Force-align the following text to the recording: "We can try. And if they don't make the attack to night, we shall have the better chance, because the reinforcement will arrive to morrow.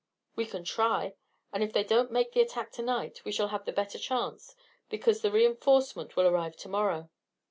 "We 0.35 0.47
can 0.47 0.63
try. 0.63 1.13
And 1.53 1.61
if 1.61 1.73
they 1.73 1.83
don't 1.83 2.09
make 2.11 2.31
the 2.33 2.41
attack 2.41 2.71
to 2.71 2.81
night, 2.81 3.23
we 3.23 3.31
shall 3.31 3.49
have 3.49 3.65
the 3.65 3.71
better 3.71 3.99
chance, 3.99 4.55
because 4.89 5.21
the 5.21 5.29
reinforcement 5.29 6.15
will 6.15 6.25
arrive 6.25 6.57
to 6.57 6.67
morrow. 6.69 7.11